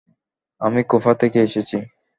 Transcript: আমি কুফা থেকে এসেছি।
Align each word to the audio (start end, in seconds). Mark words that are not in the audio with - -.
আমি 0.61 0.81
কুফা 0.83 1.13
থেকে 1.13 1.39
এসেছি। 1.41 1.77